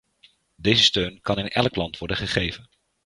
[0.55, 2.69] Deze steun kan in elk land worden gegeven.